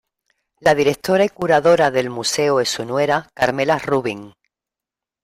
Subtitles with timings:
[0.61, 4.33] La directora y curadora del museo e su nuera, Carmela Rubin.